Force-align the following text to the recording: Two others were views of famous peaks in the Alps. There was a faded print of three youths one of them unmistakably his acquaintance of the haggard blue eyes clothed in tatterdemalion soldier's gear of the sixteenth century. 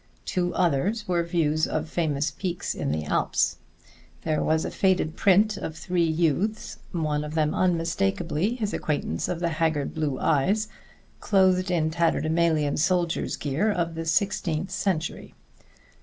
Two 0.25 0.51
others 0.55 1.07
were 1.07 1.21
views 1.21 1.67
of 1.67 1.87
famous 1.87 2.31
peaks 2.31 2.73
in 2.73 2.91
the 2.91 3.03
Alps. 3.05 3.57
There 4.23 4.41
was 4.41 4.65
a 4.65 4.71
faded 4.71 5.15
print 5.15 5.57
of 5.57 5.75
three 5.77 6.03
youths 6.09 6.79
one 6.91 7.23
of 7.23 7.35
them 7.35 7.53
unmistakably 7.53 8.55
his 8.55 8.73
acquaintance 8.73 9.27
of 9.27 9.39
the 9.39 9.49
haggard 9.49 9.93
blue 9.93 10.19
eyes 10.19 10.67
clothed 11.19 11.69
in 11.69 11.91
tatterdemalion 11.91 12.77
soldier's 12.79 13.35
gear 13.35 13.71
of 13.71 13.93
the 13.93 14.05
sixteenth 14.05 14.71
century. 14.71 15.35